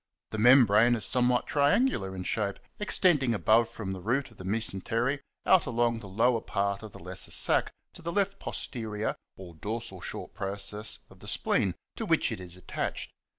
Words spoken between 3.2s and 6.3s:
above from the root of the mesentery out along the